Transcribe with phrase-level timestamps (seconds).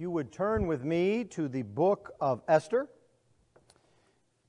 [0.00, 2.88] you would turn with me to the book of Esther,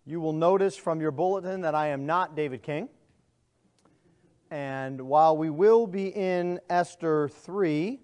[0.05, 2.87] you will notice from your bulletin that I am not David King.
[4.49, 7.99] And while we will be in Esther 3,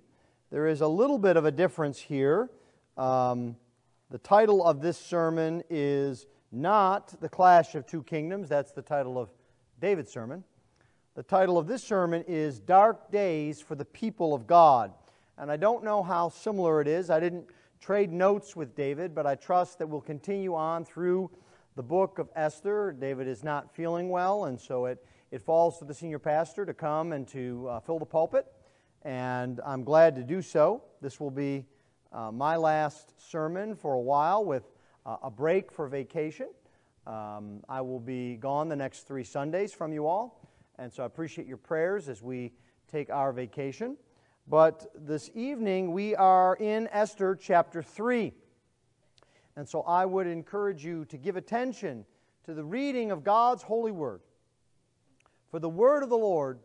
[0.52, 2.50] there is a little bit of a difference here.
[2.97, 3.55] Um,
[4.09, 9.18] the title of this sermon is not The Clash of Two Kingdoms, that's the title
[9.18, 9.29] of
[9.79, 10.43] David's sermon.
[11.16, 14.91] The title of this sermon is Dark Days for the People of God
[15.38, 17.09] and I don't know how similar it is.
[17.09, 17.45] I didn't
[17.79, 21.29] trade notes with David, but I trust that we'll continue on through
[21.75, 22.91] the book of Esther.
[22.91, 26.73] David is not feeling well, and so it, it falls to the senior pastor to
[26.73, 28.47] come and to uh, fill the pulpit,
[29.04, 30.83] and I'm glad to do so.
[31.01, 31.65] This will be
[32.11, 34.64] uh, my last sermon for a while with
[35.06, 36.47] uh, a break for vacation.
[37.06, 40.42] Um, I will be gone the next three Sundays from you all,
[40.80, 42.53] and so I appreciate your prayers as we
[42.92, 43.97] take our vacation.
[44.50, 48.33] But this evening we are in Esther chapter 3.
[49.58, 52.06] And so I would encourage you to give attention
[52.45, 54.22] to the reading of God's holy word.
[55.52, 56.59] For the word of the Lord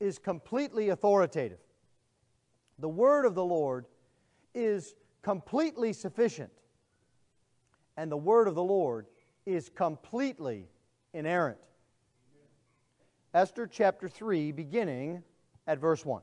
[0.00, 1.58] is completely authoritative.
[2.80, 3.86] The word of the Lord
[4.54, 6.50] is completely sufficient.
[7.96, 9.06] And the word of the Lord
[9.46, 10.66] is completely
[11.12, 11.58] inerrant.
[13.32, 15.22] Esther chapter 3, beginning
[15.66, 16.22] at verse 1.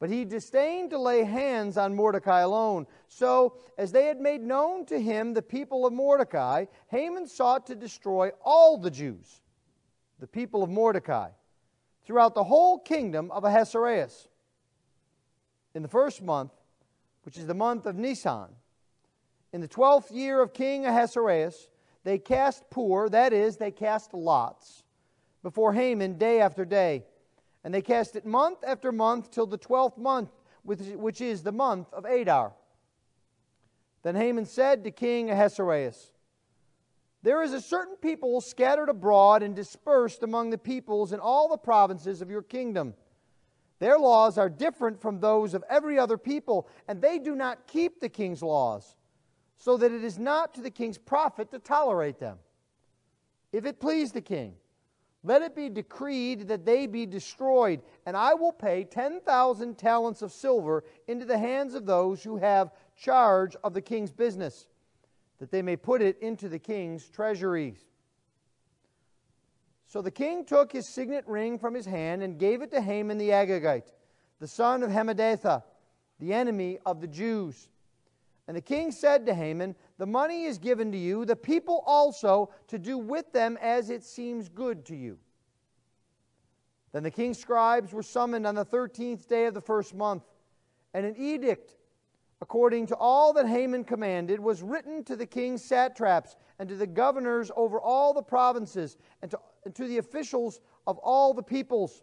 [0.00, 2.86] But he disdained to lay hands on Mordecai alone.
[3.06, 7.74] So, as they had made known to him the people of Mordecai, Haman sought to
[7.74, 9.42] destroy all the Jews,
[10.18, 11.28] the people of Mordecai,
[12.06, 14.26] throughout the whole kingdom of Ahasuerus.
[15.74, 16.52] In the first month,
[17.24, 18.48] which is the month of Nisan,
[19.52, 21.68] in the twelfth year of King Ahasuerus,
[22.04, 24.82] they cast Pur, that is, they cast lots,
[25.42, 27.04] before Haman day after day
[27.64, 30.30] and they cast it month after month till the twelfth month,
[30.62, 32.52] which is the month of Adar.
[34.02, 36.12] Then Haman said to King Ahasuerus,
[37.22, 41.58] There is a certain people scattered abroad and dispersed among the peoples in all the
[41.58, 42.94] provinces of your kingdom.
[43.78, 48.00] Their laws are different from those of every other people, and they do not keep
[48.00, 48.96] the king's laws,
[49.56, 52.38] so that it is not to the king's profit to tolerate them.
[53.52, 54.54] If it please the king,
[55.22, 60.32] let it be decreed that they be destroyed, and I will pay 10,000 talents of
[60.32, 64.66] silver into the hands of those who have charge of the king's business,
[65.38, 67.84] that they may put it into the king's treasuries.
[69.86, 73.18] So the king took his signet ring from his hand and gave it to Haman
[73.18, 73.92] the Agagite,
[74.38, 75.64] the son of Hammedatha,
[76.18, 77.68] the enemy of the Jews.
[78.46, 82.48] And the king said to Haman, The money is given to you, the people also,
[82.68, 85.18] to do with them as it seems good to you.
[86.92, 90.22] Then the king's scribes were summoned on the thirteenth day of the first month,
[90.94, 91.76] and an edict,
[92.40, 96.86] according to all that Haman commanded, was written to the king's satraps and to the
[96.86, 102.00] governors over all the provinces and to, and to the officials of all the peoples,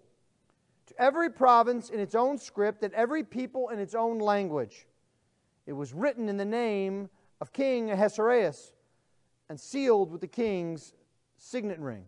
[0.85, 4.85] to every province in its own script and every people in its own language.
[5.65, 7.09] It was written in the name
[7.39, 8.73] of King Ahasuerus
[9.49, 10.93] and sealed with the king's
[11.37, 12.05] signet ring.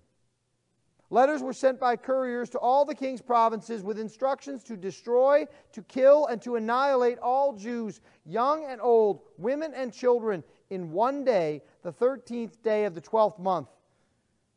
[1.11, 5.81] Letters were sent by couriers to all the king's provinces with instructions to destroy, to
[5.83, 11.63] kill, and to annihilate all Jews, young and old, women and children, in one day,
[11.81, 13.69] the 13th day of the 12th month,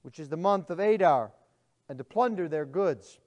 [0.02, 1.32] which is the month of Adar,
[1.88, 3.18] and to plunder their goods.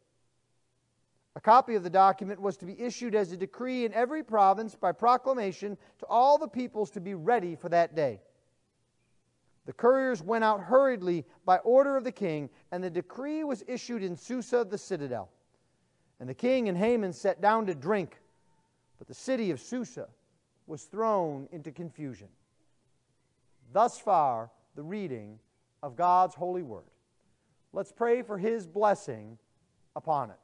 [1.36, 4.76] A copy of the document was to be issued as a decree in every province
[4.76, 8.22] by proclamation to all the peoples to be ready for that day.
[9.66, 14.04] The couriers went out hurriedly by order of the king, and the decree was issued
[14.04, 15.30] in Susa, the citadel.
[16.20, 18.18] And the king and Haman sat down to drink,
[18.98, 20.08] but the city of Susa
[20.68, 22.30] was thrown into confusion.
[23.74, 25.40] Thus far, the reading
[25.84, 26.84] of God's holy word.
[27.74, 29.38] Let's pray for his blessing
[29.96, 30.38] upon it.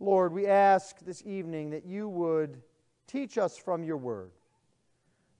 [0.00, 2.62] Lord, we ask this evening that you would
[3.06, 4.30] teach us from your word,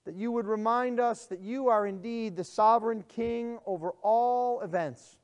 [0.05, 5.17] that you would remind us that you are indeed the sovereign king over all events,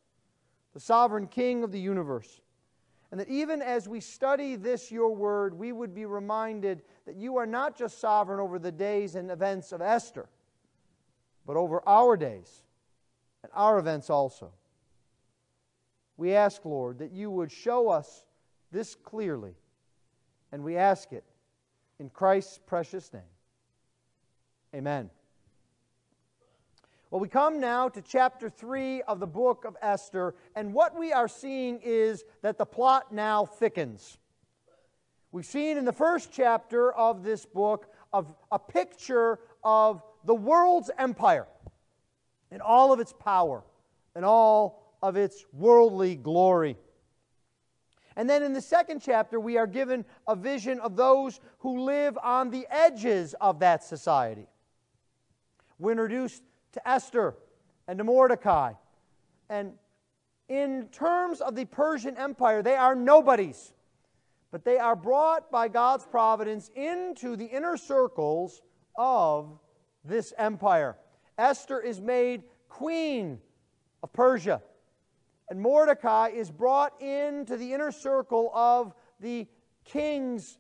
[0.73, 2.41] the sovereign king of the universe.
[3.11, 7.37] And that even as we study this, your word, we would be reminded that you
[7.37, 10.27] are not just sovereign over the days and events of Esther,
[11.45, 12.63] but over our days
[13.43, 14.51] and our events also.
[16.17, 18.23] We ask, Lord, that you would show us
[18.71, 19.55] this clearly,
[20.51, 21.23] and we ask it
[21.99, 23.21] in Christ's precious name.
[24.75, 25.09] Amen.
[27.09, 31.13] Well, we come now to chapter 3 of the book of Esther, and what we
[31.13, 34.17] are seeing is that the plot now thickens.
[35.31, 40.91] We've seen in the first chapter of this book of a picture of the world's
[40.97, 41.47] empire
[42.51, 43.63] and all of its power
[44.15, 46.77] and all of its worldly glory.
[48.17, 52.17] And then in the second chapter, we are given a vision of those who live
[52.23, 54.47] on the edges of that society.
[55.77, 56.41] We're introduced
[56.73, 57.35] to Esther
[57.87, 58.73] and to Mordecai.
[59.49, 59.73] And
[60.49, 63.73] in terms of the Persian Empire, they are nobodies,
[64.49, 68.63] but they are brought by God's providence into the inner circles
[68.95, 69.59] of
[70.03, 70.97] this empire.
[71.37, 73.37] Esther is made queen
[74.01, 74.63] of Persia,
[75.49, 79.47] and Mordecai is brought into the inner circle of the
[79.85, 80.57] king's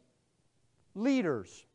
[0.95, 1.67] leaders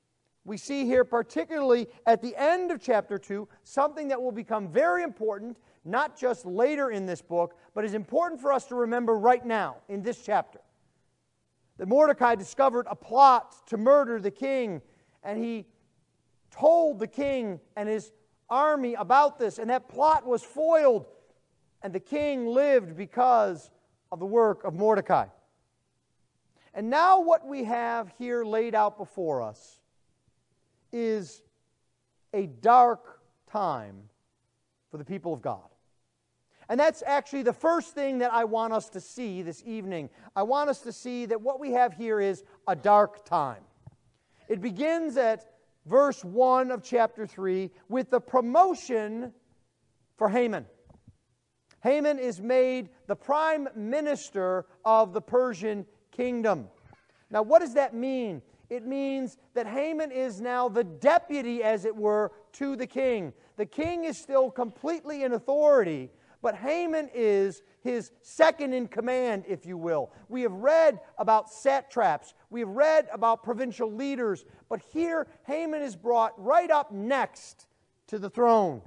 [0.44, 5.04] we see here, particularly at the end of chapter 2, something that will become very
[5.04, 9.44] important, not just later in this book, but is important for us to remember right
[9.44, 10.60] now in this chapter.
[11.78, 14.82] That Mordecai discovered a plot to murder the king,
[15.22, 15.66] and he
[16.50, 18.10] told the king and his
[18.50, 21.06] army about this, and that plot was foiled,
[21.82, 23.70] and the king lived because
[24.10, 25.26] of the work of Mordecai.
[26.74, 29.80] And now, what we have here laid out before us
[30.90, 31.42] is
[32.32, 33.20] a dark
[33.50, 34.08] time
[34.90, 35.68] for the people of God.
[36.68, 40.08] And that's actually the first thing that I want us to see this evening.
[40.34, 43.62] I want us to see that what we have here is a dark time.
[44.48, 45.44] It begins at
[45.84, 49.32] verse 1 of chapter 3 with the promotion
[50.16, 50.64] for Haman.
[51.82, 56.68] Haman is made the prime minister of the Persian kingdom.
[57.30, 58.42] Now, what does that mean?
[58.72, 63.34] it means that Haman is now the deputy, as it were, to the king.
[63.58, 66.08] The king is still completely in authority,
[66.40, 70.10] but Haman is his second in command, if you will.
[70.30, 75.94] We have read about satraps, we have read about provincial leaders, but here Haman is
[75.94, 77.66] brought right up next
[78.06, 78.80] to the throne.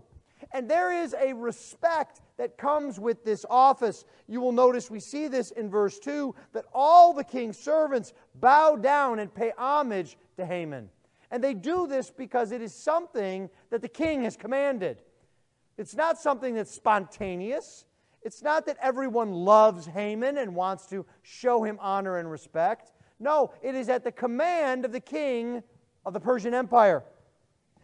[0.52, 4.06] And there is a respect that comes with this office.
[4.28, 8.76] You will notice we see this in verse 2 that all the king's servants bow
[8.76, 10.90] down and pay homage to Haman.
[11.32, 15.02] And they do this because it is something that the king has commanded.
[15.78, 17.86] It's not something that's spontaneous.
[18.22, 22.92] It's not that everyone loves Haman and wants to show him honor and respect.
[23.20, 25.64] No, it is at the command of the king
[26.06, 27.04] of the Persian Empire.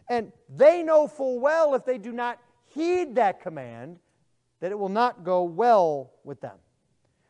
[0.08, 2.38] And they know full well if they do not
[2.74, 3.98] heed that command,
[4.60, 6.56] that it will not go well with them.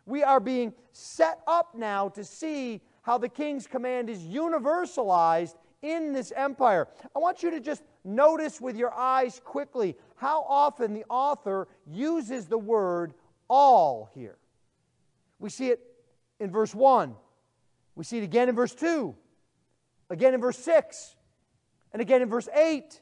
[0.07, 6.13] We are being set up now to see how the king's command is universalized in
[6.13, 6.89] this empire.
[7.15, 12.47] I want you to just notice with your eyes quickly how often the author uses
[12.47, 13.15] the word
[13.49, 14.39] all here.
[15.39, 15.81] We see it
[16.39, 17.15] in verse 1,
[17.95, 19.15] we see it again in verse 2,
[20.11, 21.17] again in verse 6,
[21.93, 23.01] and again in verse 8,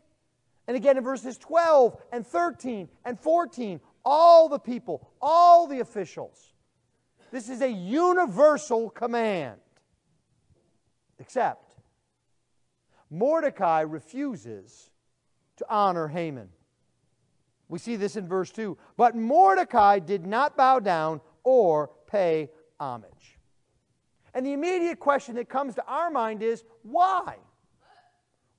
[0.70, 6.52] and again in verses 12 and 13 and 14 all the people, all the officials.
[7.32, 9.58] This is a universal command.
[11.18, 11.74] Except
[13.10, 14.90] Mordecai refuses
[15.56, 16.50] to honor Haman.
[17.68, 18.78] We see this in verse 2.
[18.96, 22.48] But Mordecai did not bow down or pay
[22.78, 23.40] homage.
[24.34, 27.38] And the immediate question that comes to our mind is why?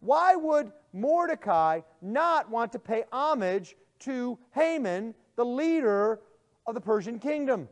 [0.02, 6.20] Why would Mordecai not want to pay homage to Haman the leader
[6.68, 7.68] of the Persian kingdom.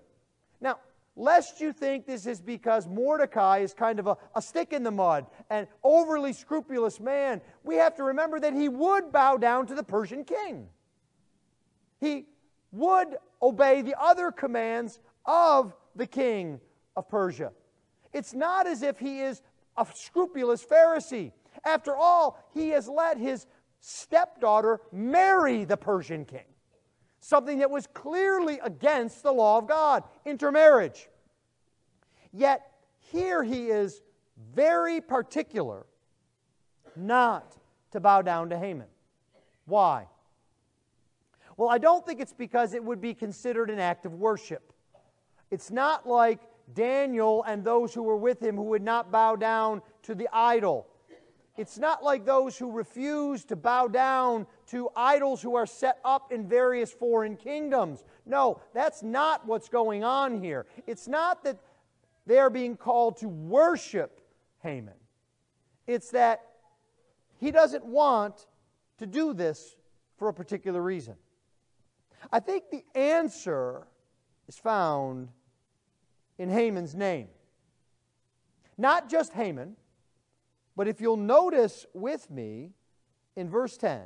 [0.62, 0.80] Now,
[1.16, 4.92] lest you think this is because Mordecai is kind of a, a, stick in the
[4.92, 9.76] mud and overly scrupulous man, we have to remember that he would bow down to
[9.76, 10.68] the Persian king.
[12.00, 12.26] He
[12.72, 16.60] would obey the other commands of the king
[16.96, 17.52] of Persia.
[18.14, 19.42] It's not as if he is
[19.78, 21.32] a scrupulous Pharisee.
[21.66, 23.48] After all, he has let his
[23.80, 26.46] stepdaughter marry the Persian king,
[27.20, 31.08] something that was clearly against the law of God intermarriage.
[32.32, 32.62] Yet
[33.00, 34.02] here he is
[34.54, 35.86] very particular
[36.96, 37.56] not
[37.92, 38.88] to bow down to Haman.
[39.66, 40.08] Why?
[41.58, 44.74] Well, I don't think it's because it would be considered an act of worship.
[45.52, 46.40] It's not like
[46.74, 50.88] Daniel and those who were with him who would not bow down to the idol.
[51.58, 56.32] It's not like those who refuse to bow down to idols who are set up
[56.32, 58.04] in various foreign kingdoms.
[58.26, 60.68] No, that's not what's going on here.
[60.88, 61.58] It's not that
[62.26, 64.22] they are being called to worship
[64.62, 64.94] Haman,
[65.88, 66.42] it's that
[67.40, 68.48] he doesn't want
[68.98, 69.76] to do this
[70.18, 71.16] for a particular reason.
[72.32, 73.88] I think the answer
[74.48, 75.30] is found
[76.38, 77.30] in Haman's name.
[78.78, 79.76] Not just Haman,
[80.80, 82.72] but if you'll notice with me
[83.36, 84.00] in verse 10,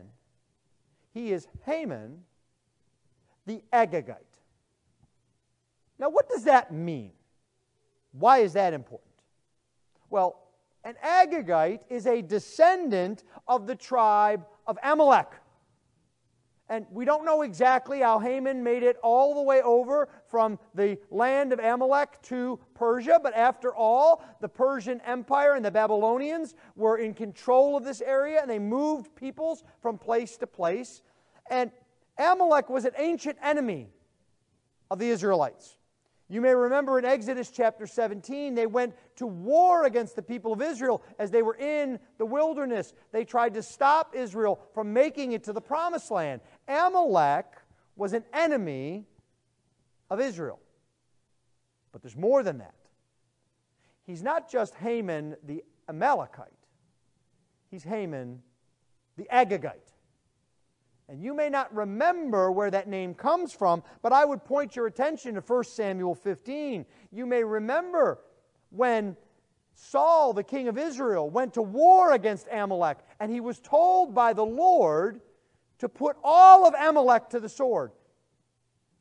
[1.14, 2.24] he is Haman
[3.46, 4.18] the Agagite.
[6.00, 7.12] Now, what does that mean?
[8.12, 9.14] Why is that important?
[10.10, 10.48] Well,
[10.84, 15.30] an Agagite is a descendant of the tribe of Amalek.
[16.70, 20.98] And we don't know exactly how Haman made it all the way over from the
[21.12, 26.98] land of Amalek to Persia, but after all, the Persian Empire and the Babylonians were
[26.98, 31.02] in control of this area and they moved peoples from place to place.
[31.50, 31.72] And
[32.18, 33.90] Amalek was an ancient enemy
[34.90, 35.78] of the Israelites.
[36.34, 40.64] You may remember in Exodus chapter 17, they went to war against the people of
[40.64, 42.92] Israel as they were in the wilderness.
[43.12, 46.42] They tried to stop Israel from making it to the promised land.
[46.68, 47.46] Amalek
[47.96, 49.06] was an enemy
[50.10, 50.60] of Israel.
[51.92, 52.74] But there's more than that.
[54.08, 56.48] He's not just Haman the Amalekite,
[57.70, 58.42] he's Haman
[59.18, 59.93] the Agagite.
[61.10, 64.88] And you may not remember where that name comes from, but I would point your
[64.88, 66.86] attention to 1 Samuel 15.
[67.12, 68.20] You may remember
[68.70, 69.18] when
[69.76, 74.34] Saul, the king of Israel, went to war against Amalek, and he was told by
[74.34, 75.20] the Lord
[75.80, 77.92] to put all of Amalek to the sword,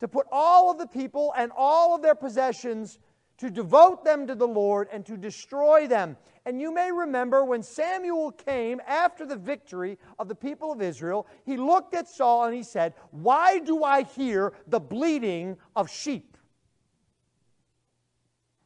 [0.00, 2.98] to put all of the people and all of their possessions
[3.38, 6.16] to devote them to the Lord and to destroy them.
[6.44, 11.26] And you may remember when Samuel came after the victory of the people of Israel,
[11.44, 16.36] he looked at Saul and he said, Why do I hear the bleating of sheep?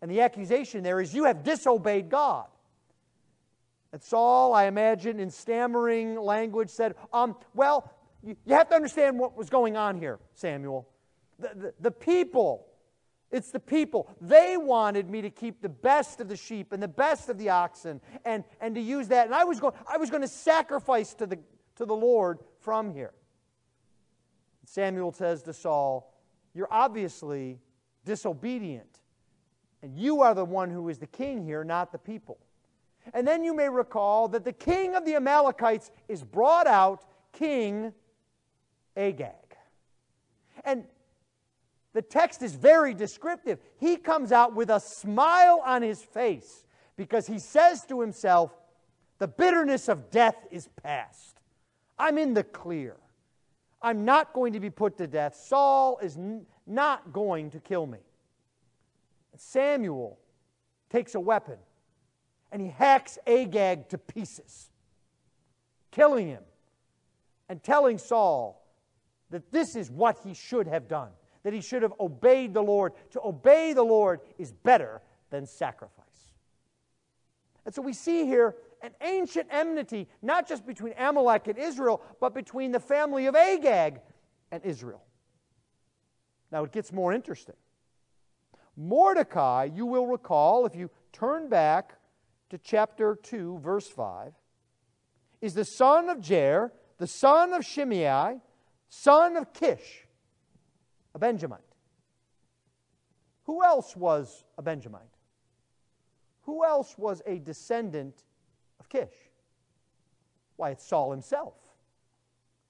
[0.01, 2.47] And the accusation there is, You have disobeyed God.
[3.93, 7.93] And Saul, I imagine, in stammering language, said, um, Well,
[8.23, 10.89] you, you have to understand what was going on here, Samuel.
[11.39, 12.67] The, the, the people
[13.31, 14.09] it's the people.
[14.21, 17.51] They wanted me to keep the best of the sheep and the best of the
[17.51, 19.27] oxen and, and to use that.
[19.27, 21.39] And I was going, I was going to sacrifice to the,
[21.77, 23.13] to the Lord from here.
[24.65, 26.15] Samuel says to Saul,
[26.55, 27.59] You're obviously
[28.05, 29.01] disobedient.
[29.83, 32.39] And you are the one who is the king here, not the people.
[33.15, 37.93] And then you may recall that the king of the Amalekites is brought out, King
[38.97, 39.33] Agag.
[40.65, 40.85] And
[41.97, 43.59] the text is very descriptive.
[43.79, 48.53] He comes out with a smile on his face because he says to himself,
[49.17, 51.41] The bitterness of death is past.
[51.99, 52.97] I'm in the clear.
[53.81, 55.37] I'm not going to be put to death.
[55.37, 58.01] Saul is n- not going to kill me.
[59.35, 60.19] Samuel
[60.91, 61.57] takes a weapon
[62.53, 64.69] and he hacks Agag to pieces,
[65.93, 66.43] killing him
[67.49, 68.63] and telling Saul
[69.31, 71.09] that this is what he should have done
[71.47, 72.93] that he should have obeyed the Lord.
[73.13, 75.01] To obey the Lord is better
[75.31, 76.33] than sacrifice.
[77.65, 82.35] And so we see here an ancient enmity, not just between Amalek and Israel, but
[82.35, 84.01] between the family of Agag
[84.51, 85.05] and Israel.
[86.51, 87.55] Now it gets more interesting.
[88.77, 91.93] Mordecai, you will recall, if you turn back
[92.51, 94.33] to chapter 2, verse 5,
[95.41, 98.41] is the son of Jair, the son of Shimei,
[98.89, 100.06] son of Kish
[101.17, 101.61] a Benjamite.
[103.45, 105.01] Who else was a Benjamite?
[106.43, 108.23] Who else was a descendant
[108.79, 109.15] of Kish?
[110.57, 111.55] Why, it's Saul himself.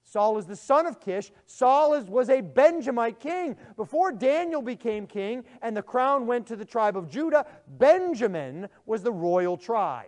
[0.03, 1.29] Saul is the son of Kish.
[1.45, 3.57] Saul is, was a Benjamite king.
[3.75, 7.45] Before Daniel became king and the crown went to the tribe of Judah,
[7.77, 10.05] Benjamin was the royal tribe.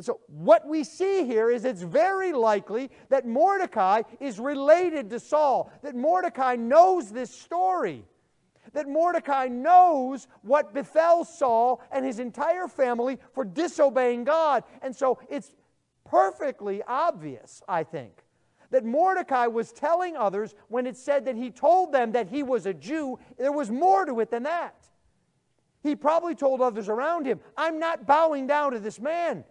[0.00, 5.72] So, what we see here is it's very likely that Mordecai is related to Saul,
[5.82, 8.04] that Mordecai knows this story,
[8.74, 14.64] that Mordecai knows what befell Saul and his entire family for disobeying God.
[14.82, 15.54] And so, it's
[16.04, 18.22] perfectly obvious, I think,
[18.70, 22.66] that Mordecai was telling others when it said that he told them that he was
[22.66, 23.18] a Jew.
[23.38, 24.74] There was more to it than that.
[25.82, 29.44] He probably told others around him, I'm not bowing down to this man.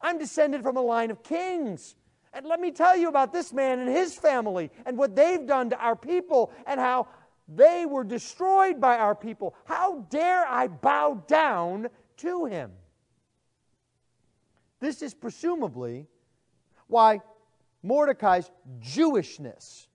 [0.00, 1.96] I'm descended from a line of kings.
[2.32, 5.70] And let me tell you about this man and his family and what they've done
[5.70, 7.08] to our people and how
[7.48, 9.54] they were destroyed by our people.
[9.64, 11.88] How dare I bow down
[12.18, 12.72] to him?
[14.80, 16.06] This is presumably
[16.86, 17.20] why
[17.82, 18.50] Mordecai's
[18.80, 19.86] Jewishness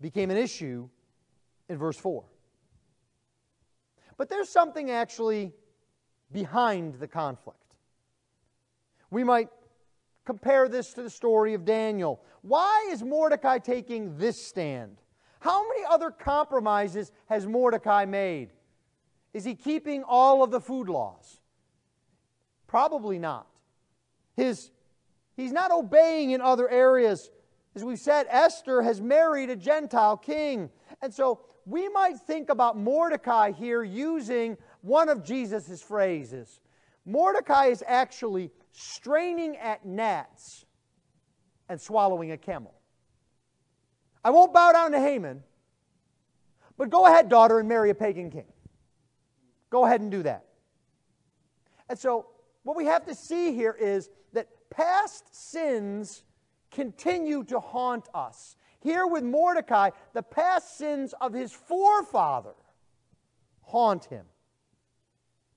[0.00, 0.88] became an issue
[1.68, 2.24] in verse 4.
[4.16, 5.52] But there's something actually
[6.32, 7.65] behind the conflict.
[9.10, 9.48] We might
[10.24, 12.20] compare this to the story of Daniel.
[12.42, 14.96] Why is Mordecai taking this stand?
[15.40, 18.52] How many other compromises has Mordecai made?
[19.32, 21.40] Is he keeping all of the food laws?
[22.66, 23.46] Probably not.
[24.36, 24.70] His,
[25.36, 27.30] he's not obeying in other areas.
[27.74, 30.70] As we've said, Esther has married a Gentile king.
[31.02, 36.60] And so we might think about Mordecai here using one of Jesus' phrases.
[37.04, 40.66] Mordecai is actually straining at gnats
[41.68, 42.74] and swallowing a camel.
[44.22, 45.42] I won't bow down to Haman,
[46.76, 48.44] but go ahead, daughter, and marry a pagan king.
[49.70, 50.44] Go ahead and do that.
[51.88, 52.26] And so,
[52.64, 56.24] what we have to see here is that past sins
[56.70, 58.56] continue to haunt us.
[58.80, 62.54] Here with Mordecai, the past sins of his forefather
[63.62, 64.26] haunt him.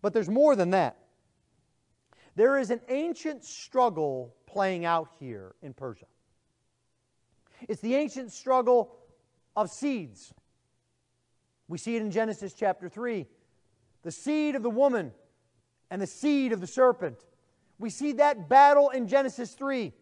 [0.02, 0.98] But there's more than that.
[2.36, 6.06] There is an ancient struggle playing out here in Persia.
[7.68, 8.96] It's the ancient struggle
[9.56, 10.34] of seeds.
[11.68, 13.26] We see it in Genesis chapter 3
[14.02, 15.12] the seed of the woman
[15.92, 17.18] and the seed of the serpent.
[17.78, 19.94] We see that battle in Genesis 3.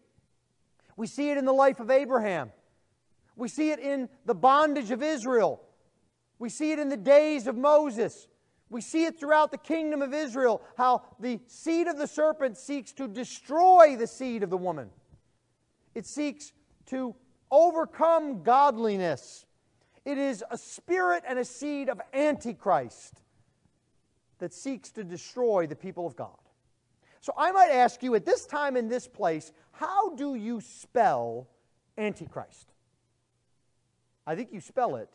[0.96, 2.52] We see it in the life of Abraham.
[3.36, 5.60] We see it in the bondage of Israel.
[6.38, 8.28] We see it in the days of Moses.
[8.70, 12.92] We see it throughout the kingdom of Israel how the seed of the serpent seeks
[12.92, 14.90] to destroy the seed of the woman.
[15.94, 16.52] It seeks
[16.86, 17.14] to
[17.50, 19.46] overcome godliness.
[20.04, 23.22] It is a spirit and a seed of Antichrist
[24.38, 26.36] that seeks to destroy the people of God.
[27.20, 31.48] So I might ask you at this time in this place, how do you spell
[31.96, 32.72] Antichrist?
[34.26, 35.08] I think you spell it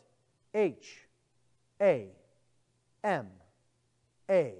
[0.52, 1.06] H
[1.80, 2.08] A
[3.02, 3.28] M
[4.30, 4.54] A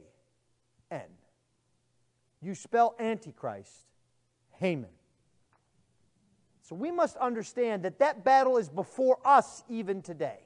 [0.90, 1.03] N.
[2.42, 3.87] You spell Antichrist
[4.59, 4.90] Haman.
[6.62, 10.40] So we must understand that that battle is before us even today.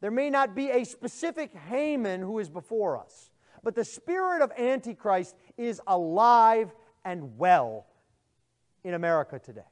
[0.00, 3.30] There may not be a specific Haman who is before us,
[3.62, 6.70] but the spirit of Antichrist is alive
[7.04, 7.86] and well
[8.84, 9.62] in America today.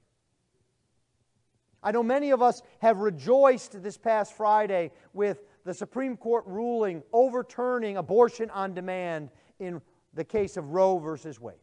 [1.82, 7.02] I know many of us have rejoiced this past Friday with the Supreme Court ruling
[7.12, 9.82] overturning abortion on demand in
[10.14, 11.56] the case of Roe versus Wade.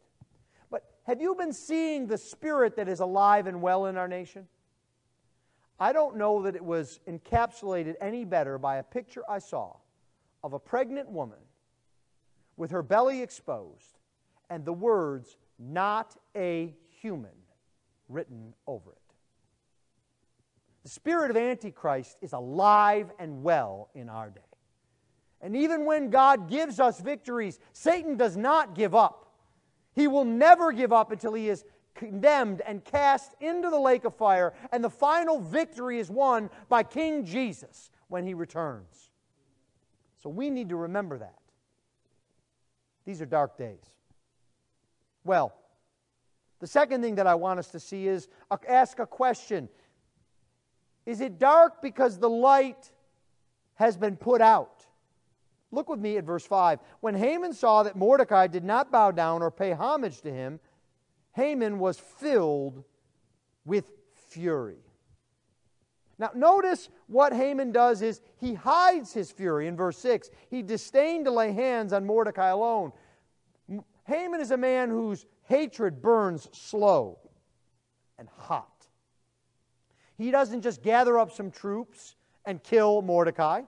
[0.69, 4.45] But have you been seeing the spirit that is alive and well in our nation?
[5.79, 9.77] I don't know that it was encapsulated any better by a picture I saw
[10.43, 11.39] of a pregnant woman
[12.57, 13.99] with her belly exposed
[14.49, 17.31] and the words, not a human,
[18.09, 19.02] written over it.
[20.83, 24.41] The spirit of Antichrist is alive and well in our day.
[25.41, 29.31] And even when God gives us victories, Satan does not give up.
[29.93, 31.63] He will never give up until he is
[31.95, 36.83] condemned and cast into the lake of fire, and the final victory is won by
[36.83, 39.11] King Jesus when he returns.
[40.21, 41.37] So we need to remember that.
[43.05, 43.83] These are dark days.
[45.23, 45.53] Well,
[46.59, 49.67] the second thing that I want us to see is uh, ask a question
[51.05, 52.91] is it dark because the light
[53.75, 54.85] has been put out?
[55.71, 56.79] Look with me at verse 5.
[56.99, 60.59] When Haman saw that Mordecai did not bow down or pay homage to him,
[61.33, 62.83] Haman was filled
[63.65, 63.91] with
[64.29, 64.77] fury.
[66.19, 70.29] Now, notice what Haman does is he hides his fury in verse 6.
[70.49, 72.91] He disdained to lay hands on Mordecai alone.
[74.05, 77.17] Haman is a man whose hatred burns slow
[78.19, 78.72] and hot.
[80.17, 83.61] He doesn't just gather up some troops and kill Mordecai.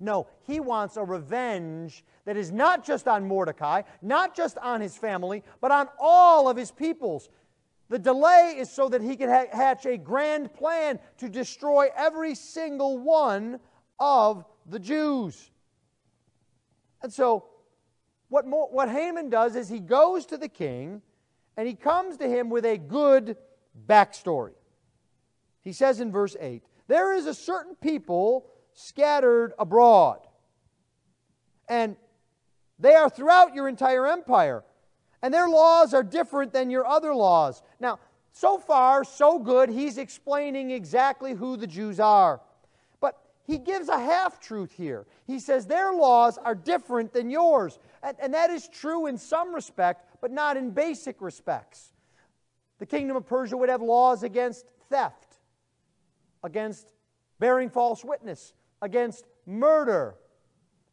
[0.00, 4.96] No, he wants a revenge that is not just on Mordecai, not just on his
[4.96, 7.28] family, but on all of his peoples.
[7.88, 12.34] The delay is so that he can ha- hatch a grand plan to destroy every
[12.34, 13.60] single one
[14.00, 15.50] of the Jews.
[17.02, 17.44] And so,
[18.28, 21.02] what, Mo- what Haman does is he goes to the king
[21.56, 23.36] And he comes to him with a good
[23.86, 24.54] backstory.
[25.62, 30.20] He says in verse 8 There is a certain people scattered abroad,
[31.68, 31.96] and
[32.78, 34.64] they are throughout your entire empire,
[35.22, 37.62] and their laws are different than your other laws.
[37.80, 38.00] Now,
[38.32, 39.68] so far, so good.
[39.68, 42.40] He's explaining exactly who the Jews are.
[42.98, 45.06] But he gives a half truth here.
[45.26, 47.78] He says their laws are different than yours.
[48.02, 51.92] And, and, that is true in some respect, but not in basic respects.
[52.78, 55.31] The kingdom of Persia would have laws against theft,
[56.42, 56.92] against
[57.38, 60.16] bearing false witness, against murder,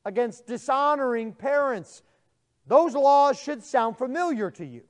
[0.06, 2.04] against dishonoring parents.
[2.68, 4.84] Those laws should sound familiar to you.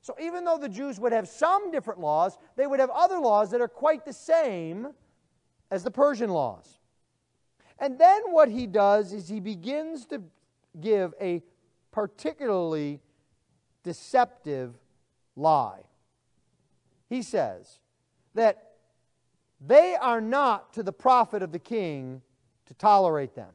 [0.00, 3.50] So even though the Jews would have some different laws, they would have other laws
[3.50, 4.88] that are quite the same
[5.70, 6.78] as the Persian laws.
[7.78, 10.22] And then what he does is he begins to
[10.80, 11.42] give a
[11.90, 13.00] particularly
[13.82, 14.74] deceptive
[15.34, 15.82] lie.
[17.08, 17.80] He says
[18.34, 18.75] that
[19.60, 22.22] they are not to the profit of the king
[22.66, 23.50] to tolerate them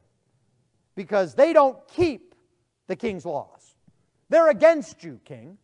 [0.94, 2.34] because they don't keep
[2.86, 3.74] the king's laws.
[4.28, 5.58] They're against you, king.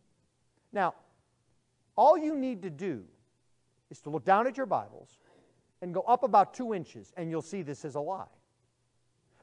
[0.71, 0.93] Now,
[1.95, 3.03] all you need to do
[3.89, 5.17] is to look down at your Bibles
[5.81, 8.25] and go up about two inches, and you'll see this is a lie.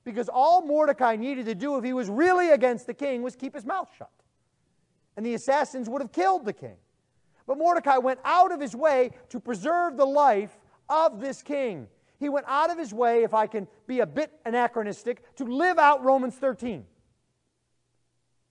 [0.05, 3.55] Because all Mordecai needed to do if he was really against the king was keep
[3.55, 4.11] his mouth shut.
[5.17, 6.77] And the assassins would have killed the king.
[7.47, 10.57] But Mordecai went out of his way to preserve the life
[10.89, 11.89] of this king.
[12.19, 15.79] He went out of his way, if I can be a bit anachronistic, to live
[15.79, 16.85] out Romans 13.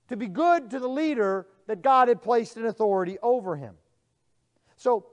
[0.09, 3.75] To be good to the leader that God had placed in authority over him.
[4.77, 5.07] So,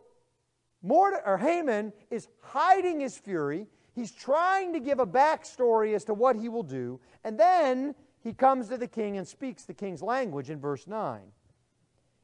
[0.82, 3.68] Mord- or Haman is hiding his fury.
[3.94, 7.00] He's trying to give a backstory as to what he will do.
[7.24, 11.20] And then he comes to the king and speaks the king's language in verse 9.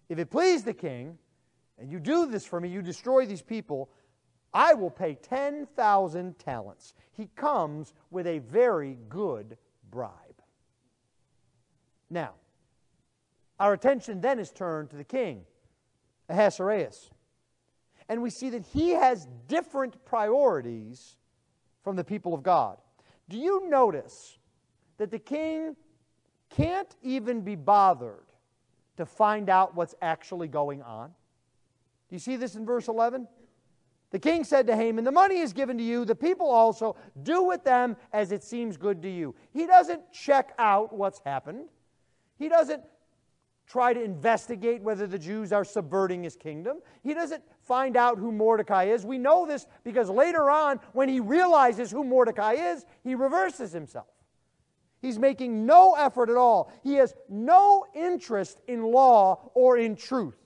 [0.09, 1.19] If it please the king,
[1.79, 3.91] and you do this for me, you destroy these people,
[4.53, 6.95] I will pay 10,000 talents.
[7.13, 9.57] He comes with a very good
[9.91, 10.13] bribe.
[12.11, 12.33] Now,
[13.61, 15.43] our attention then is turned to the king,
[16.29, 17.11] Ahasuerus.
[18.09, 21.17] And we see that he has different priorities
[21.83, 22.79] from the people of God.
[23.29, 24.39] Do you notice
[24.97, 25.77] that the king
[26.49, 28.25] can't even be bothered
[28.97, 31.09] to find out what's actually going on?
[32.09, 33.29] Do you see this in verse 11?
[34.11, 36.97] The king said to Haman, The money is given to you, the people also.
[37.23, 39.35] Do with them as it seems good to you.
[39.53, 41.69] He doesn't check out what's happened.
[42.39, 42.83] He doesn't
[43.67, 46.79] try to investigate whether the Jews are subverting his kingdom.
[47.03, 49.05] He doesn't find out who Mordecai is.
[49.05, 54.07] We know this because later on, when he realizes who Mordecai is, he reverses himself.
[55.03, 56.73] He's making no effort at all.
[56.83, 60.39] He has no interest in law or in truth.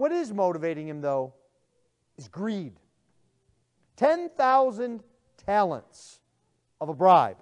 [0.00, 1.34] What is motivating him, though,
[2.16, 2.72] is greed.
[3.96, 5.02] 10,000
[5.44, 6.20] talents
[6.80, 7.36] of a bribe.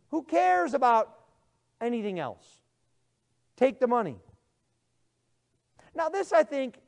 [0.10, 1.14] Who cares about
[1.80, 2.46] anything else?
[3.56, 4.18] Take the money.
[5.96, 6.80] Now, this, I think,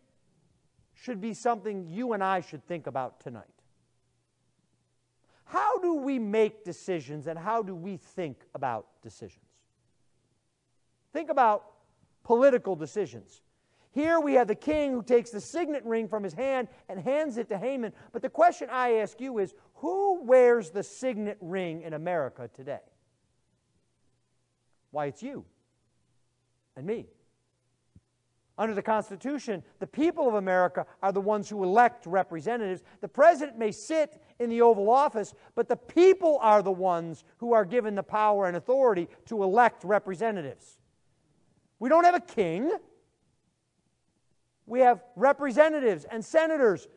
[0.93, 3.45] should be something you and I should think about tonight.
[5.45, 9.42] How do we make decisions and how do we think about decisions?
[11.13, 11.65] Think about
[12.23, 13.41] political decisions.
[13.91, 17.37] Here we have the king who takes the signet ring from his hand and hands
[17.37, 17.93] it to Haman.
[18.11, 22.79] But the question I ask you is who wears the signet ring in America today?
[24.89, 25.45] Why, it's you
[26.75, 27.07] and me.
[28.57, 32.83] Under the Constitution, the people of America are the ones who elect representatives.
[33.01, 37.53] The president may sit in the Oval Office, but the people are the ones who
[37.53, 40.77] are given the power and authority to elect representatives.
[41.79, 42.71] We don't have a king.
[44.65, 46.87] We have representatives and senators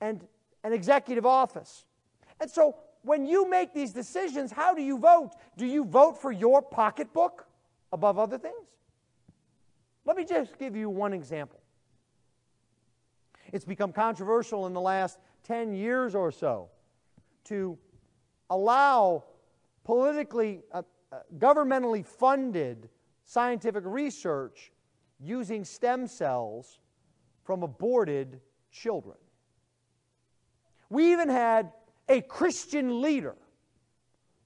[0.00, 0.26] and
[0.64, 1.84] an executive office.
[2.40, 5.32] And so when you make these decisions, how do you vote?
[5.56, 7.46] Do you vote for your pocketbook
[7.92, 8.54] above other things?
[10.04, 11.60] Let me just give you one example.
[13.52, 16.68] It's become controversial in the last 10 years or so
[17.44, 17.78] to
[18.50, 19.24] allow
[19.84, 22.88] politically, uh, uh, governmentally funded
[23.28, 24.72] scientific research
[25.20, 26.78] using stem cells
[27.44, 28.40] from aborted
[28.72, 29.18] children.
[30.88, 31.70] We even had
[32.08, 33.36] a Christian leader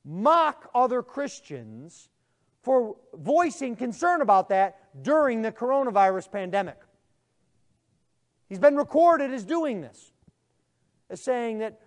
[0.05, 2.09] mock other Christians
[2.63, 6.79] for voicing concern about that during the coronavirus pandemic.
[8.49, 10.13] He's been recorded as doing this,
[11.09, 11.81] as saying that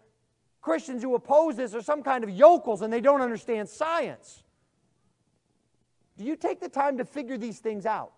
[0.61, 4.44] Christians who oppose this are some kind of yokels and they don't understand science.
[6.17, 8.13] Do you take the time to figure these things out?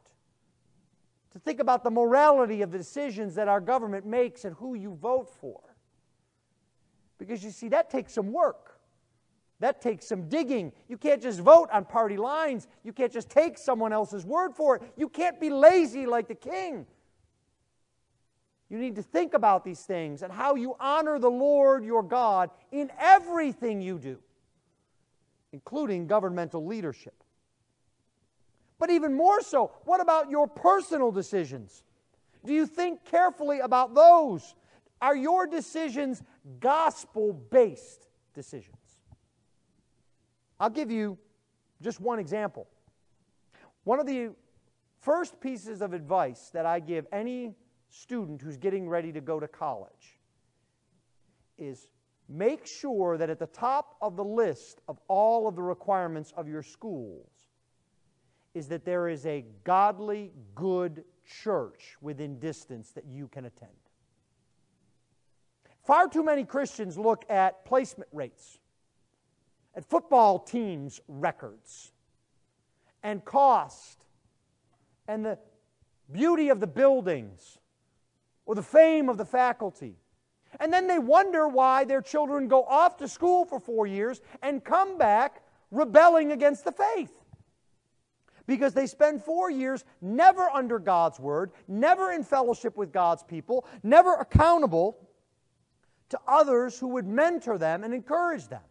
[1.34, 4.96] To think about the morality of the decisions that our government makes and who you
[4.96, 5.62] vote for?
[7.18, 8.80] Because you see, that takes some work.
[9.60, 10.72] That takes some digging.
[10.88, 12.68] You can't just vote on party lines.
[12.84, 14.84] You can't just take someone else's word for it.
[14.96, 16.86] You can't be lazy like the king.
[18.70, 22.52] You need to think about these things and how you honor the Lord your God
[22.72, 24.20] in everything you do,
[25.54, 27.24] including governmental leadership.
[28.80, 31.84] But even more so, what about your personal decisions?
[32.46, 34.56] Do you think carefully about those?
[35.02, 36.22] Are your decisions
[36.60, 38.78] gospel based decisions?
[40.60, 41.18] I'll give you
[41.82, 42.68] just one example.
[43.84, 44.32] One of the
[45.02, 47.54] first pieces of advice that I give any
[47.90, 50.18] student who's getting ready to go to college
[51.58, 51.90] is
[52.28, 56.48] make sure that at the top of the list of all of the requirements of
[56.48, 57.37] your schools
[58.58, 61.04] is that there is a godly, good
[61.43, 63.72] church within distance that you can attend.
[65.86, 68.58] Far too many Christians look at placement rates
[69.76, 71.91] at football teams' records
[73.04, 74.06] and cost
[75.08, 75.38] and the
[76.12, 77.60] beauty of the buildings
[78.46, 79.96] or the fame of the faculty.
[80.60, 84.63] And then they wonder why their children go off to school for four years and
[84.63, 87.24] come back rebelling against the faith.
[88.48, 93.66] Because they spend four years never under God's word, never in fellowship with God's people,
[93.84, 94.98] never accountable
[96.10, 98.62] to others who would mentor them and encourage them.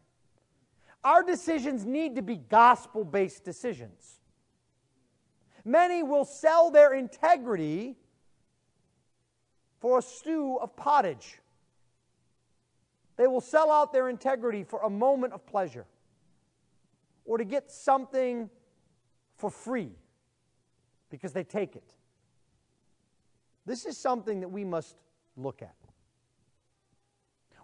[1.05, 4.21] Our decisions need to be gospel based decisions.
[5.65, 7.97] Many will sell their integrity
[9.81, 11.39] for a stew of pottage.
[13.17, 15.87] They will sell out their integrity for a moment of pleasure
[17.25, 18.49] or to get something
[19.37, 19.92] for free
[21.11, 21.94] because they take it.
[23.64, 24.96] This is something that we must
[25.37, 25.75] look at.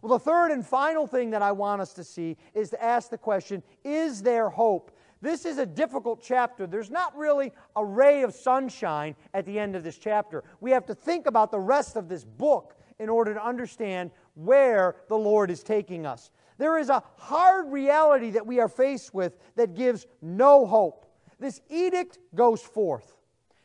[0.02, 3.08] Well, the third and final thing that I want us to see is to ask
[3.08, 4.90] the question Is there hope?
[5.20, 6.66] This is a difficult chapter.
[6.66, 10.42] There's not really a ray of sunshine at the end of this chapter.
[10.60, 14.96] We have to think about the rest of this book in order to understand where
[15.08, 16.32] the Lord is taking us.
[16.58, 21.06] There is a hard reality that we are faced with that gives no hope.
[21.42, 23.16] This edict goes forth.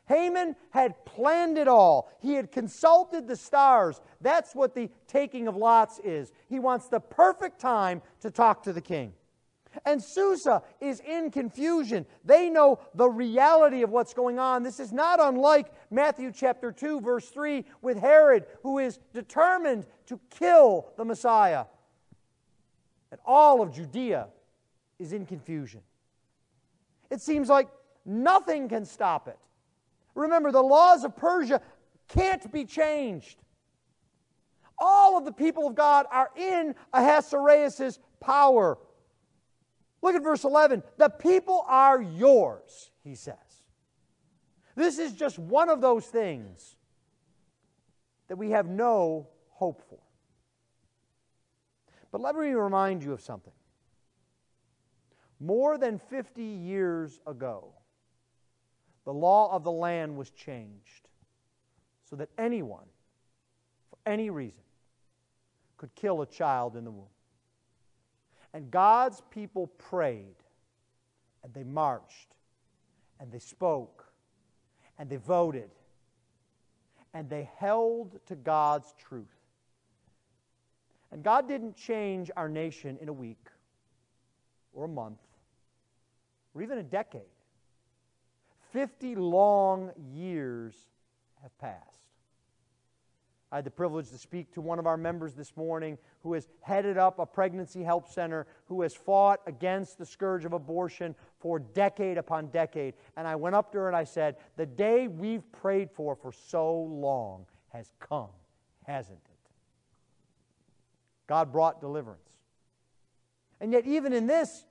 [0.07, 2.11] Haman had planned it all.
[2.21, 4.01] He had consulted the stars.
[4.19, 6.31] That's what the taking of lots is.
[6.49, 9.13] He wants the perfect time to talk to the king.
[9.85, 12.07] And Susa is in confusion.
[12.25, 14.63] They know the reality of what's going on.
[14.63, 20.19] This is not unlike Matthew chapter 2, verse 3, with Herod, who is determined to
[20.31, 21.65] kill the Messiah.
[23.11, 24.29] And all of Judea
[24.97, 25.81] is in confusion.
[27.09, 27.67] It seems like
[28.05, 29.37] nothing can stop it.
[30.15, 31.61] Remember, the laws of Persia
[32.07, 33.37] can't be changed.
[34.79, 38.77] All of the people of God are in Ahasuerus' power.
[40.01, 40.83] Look at verse 11.
[40.97, 43.35] The people are yours, he says.
[44.75, 46.75] This is just one of those things
[48.27, 49.99] that we have no hope for.
[52.11, 53.53] But let me remind you of something.
[55.39, 57.73] More than 50 years ago,
[59.05, 61.07] the law of the land was changed
[62.09, 62.85] so that anyone,
[63.89, 64.63] for any reason,
[65.77, 67.05] could kill a child in the womb.
[68.53, 70.35] And God's people prayed,
[71.43, 72.33] and they marched,
[73.19, 74.05] and they spoke,
[74.97, 75.69] and they voted,
[77.13, 79.27] and they held to God's truth.
[81.11, 83.47] And God didn't change our nation in a week,
[84.73, 85.19] or a month,
[86.57, 87.21] or even a decade.
[88.73, 90.75] 50 long years
[91.43, 91.83] have passed.
[93.51, 96.47] I had the privilege to speak to one of our members this morning who has
[96.61, 101.59] headed up a pregnancy help center, who has fought against the scourge of abortion for
[101.59, 102.95] decade upon decade.
[103.15, 106.33] And I went up to her and I said, The day we've prayed for for
[106.33, 108.29] so long has come,
[108.83, 109.51] hasn't it?
[111.27, 112.21] God brought deliverance.
[113.61, 114.65] And yet, even in this,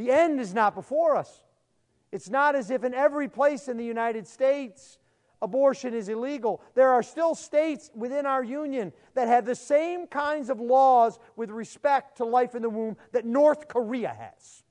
[0.00, 1.44] the end is not before us.
[2.10, 4.98] It's not as if in every place in the United States
[5.42, 6.62] abortion is illegal.
[6.74, 11.50] There are still states within our union that have the same kinds of laws with
[11.50, 14.64] respect to life in the womb that North Korea has.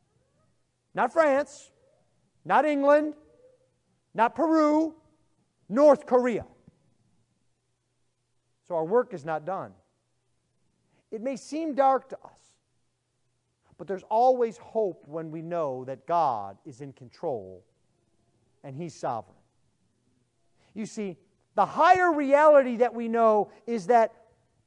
[0.95, 1.69] Not France,
[2.43, 3.13] not England,
[4.15, 4.95] not Peru,
[5.69, 6.45] North Korea.
[8.67, 9.73] So our work is not done.
[11.11, 12.39] It may seem dark to us,
[13.79, 17.63] but there's always hope when we know that God is in control
[18.63, 19.37] and He's sovereign.
[20.75, 21.15] You see,
[21.55, 24.13] the higher reality that we know is that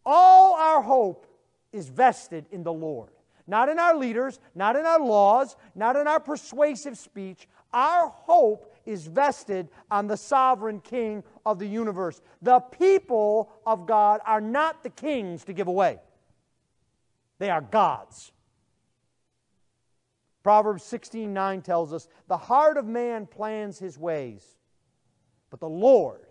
[0.05, 1.27] all our hope
[1.72, 3.11] is vested in the Lord.
[3.46, 7.46] Not in our leaders, not in our laws, not in our persuasive speech.
[7.75, 12.22] Our hope is vested on the sovereign King of the universe.
[12.40, 16.01] The people of God are not the kings to give away,
[17.38, 18.33] they are God's.
[20.42, 24.44] Proverbs 16 9 tells us, The heart of man plans his ways,
[25.50, 26.26] but the Lord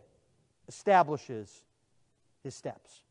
[0.67, 1.63] establishes
[2.43, 3.01] his steps.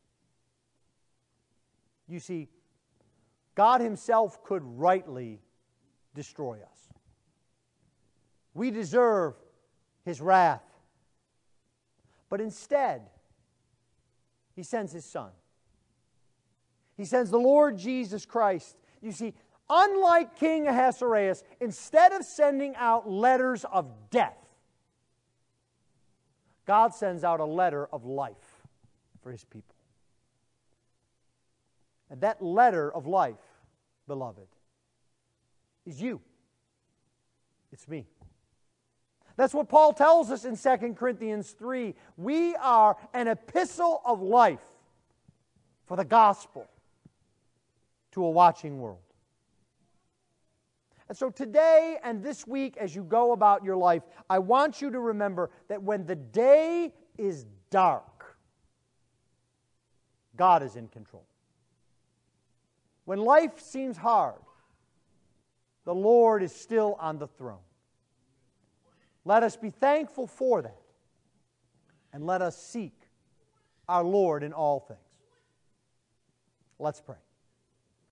[2.07, 2.49] You see,
[3.55, 5.39] God Himself could rightly
[6.13, 6.89] destroy us.
[8.53, 9.35] We deserve
[10.03, 10.63] His wrath.
[12.29, 13.03] But instead,
[14.55, 15.31] He sends His Son.
[16.97, 18.77] He sends the Lord Jesus Christ.
[19.01, 19.33] You see,
[19.71, 24.37] unlike King Ahasuerus, instead of sending out letters of death,
[26.67, 28.35] God sends out a letter of life
[29.23, 29.75] for his people.
[32.09, 33.35] And that letter of life,
[34.07, 34.47] beloved,
[35.85, 36.19] is you.
[37.71, 38.05] It's me.
[39.37, 41.95] That's what Paul tells us in 2 Corinthians 3.
[42.17, 44.59] We are an epistle of life
[45.85, 46.67] for the gospel
[48.11, 48.99] to a watching world.
[51.11, 54.89] And so today and this week, as you go about your life, I want you
[54.91, 58.37] to remember that when the day is dark,
[60.37, 61.25] God is in control.
[63.03, 64.39] When life seems hard,
[65.83, 67.59] the Lord is still on the throne.
[69.25, 70.79] Let us be thankful for that.
[72.13, 72.95] And let us seek
[73.89, 74.99] our Lord in all things.
[76.79, 77.17] Let's pray.